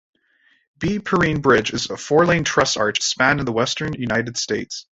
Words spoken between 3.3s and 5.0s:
in the western United States.